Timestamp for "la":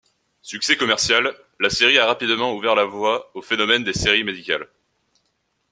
1.59-1.69, 2.73-2.85